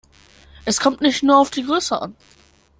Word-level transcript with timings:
Es 0.65 0.79
kommt 0.79 1.01
nicht 1.01 1.21
nur 1.21 1.37
auf 1.37 1.51
die 1.51 1.63
Größe 1.63 2.01
an. 2.01 2.15